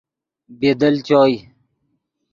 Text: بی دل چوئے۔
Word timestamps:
بی 0.59 0.69
دل 0.79 0.95
چوئے۔ 1.07 1.37